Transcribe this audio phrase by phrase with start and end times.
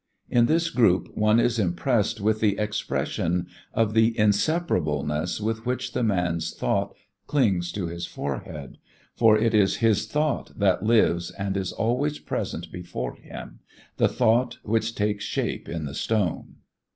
[0.31, 6.01] In this group one is impressed with the expression of the inseparableness with which the
[6.01, 6.95] man's thought
[7.27, 8.79] clings to his forehead;
[9.13, 13.59] for it is his thought that lives and is always present before him,
[13.97, 16.55] the thought which takes shape in the stone.